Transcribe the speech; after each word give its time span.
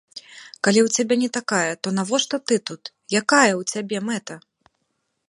Калі 0.65 0.79
ў 0.83 0.87
цябе 1.01 1.17
не 1.23 1.27
такая, 1.37 1.73
то 1.87 1.93
навошта 1.97 2.35
ты 2.53 2.59
тут, 2.71 2.83
якая 3.21 3.51
ў 3.59 3.63
цябе 3.77 3.97
мэта? 4.07 4.35